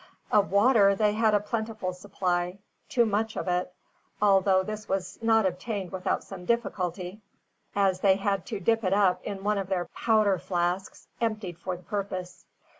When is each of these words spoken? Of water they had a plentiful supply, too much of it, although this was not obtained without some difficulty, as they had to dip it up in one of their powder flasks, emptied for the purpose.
Of 0.31 0.49
water 0.51 0.95
they 0.95 1.13
had 1.13 1.35
a 1.35 1.39
plentiful 1.39 1.93
supply, 1.93 2.57
too 2.89 3.05
much 3.05 3.35
of 3.37 3.47
it, 3.47 3.71
although 4.19 4.63
this 4.63 4.89
was 4.89 5.19
not 5.21 5.45
obtained 5.45 5.91
without 5.91 6.23
some 6.23 6.43
difficulty, 6.43 7.21
as 7.75 7.99
they 7.99 8.15
had 8.15 8.43
to 8.47 8.59
dip 8.59 8.83
it 8.83 8.93
up 8.93 9.21
in 9.23 9.43
one 9.43 9.59
of 9.59 9.67
their 9.69 9.85
powder 9.93 10.39
flasks, 10.39 11.07
emptied 11.21 11.59
for 11.59 11.77
the 11.77 11.83
purpose. 11.83 12.45